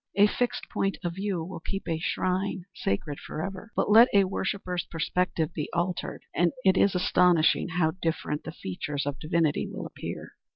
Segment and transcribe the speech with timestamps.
[0.15, 4.83] A fixed point of view will keep a shrine sacred forever, but let a worshipper's
[4.89, 10.31] perspective be altered, and it is astonishing how different the features of divinity will appear.